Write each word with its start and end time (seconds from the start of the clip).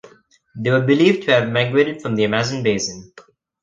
They 0.55 0.71
were 0.71 0.81
believed 0.81 1.25
to 1.27 1.31
have 1.33 1.51
migrated 1.51 2.01
from 2.01 2.15
the 2.15 2.23
Amazon 2.23 2.63
Basin. 2.63 3.13